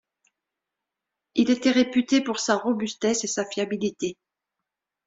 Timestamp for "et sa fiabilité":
3.23-4.17